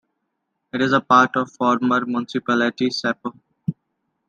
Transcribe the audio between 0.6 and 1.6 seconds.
It is part of the